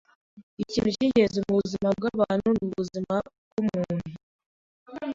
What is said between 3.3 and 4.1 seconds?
bwumuntu.